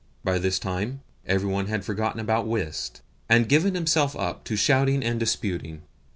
By 0.23 0.39
this 0.39 0.57
time 0.57 1.01
every 1.27 1.47
one 1.47 1.67
had 1.67 1.85
forgotten 1.85 2.19
about 2.19 2.47
whist, 2.47 3.01
and 3.29 3.47
given 3.47 3.75
himself 3.75 4.15
up 4.15 4.43
to 4.45 4.55
shouting 4.55 5.03
and 5.03 5.19
disputing. 5.19 5.83